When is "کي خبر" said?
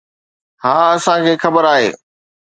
1.25-1.63